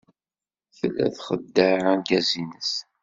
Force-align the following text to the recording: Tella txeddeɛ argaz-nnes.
Tella 0.77 1.07
txeddeɛ 1.15 1.75
argaz-nnes. 1.91 2.71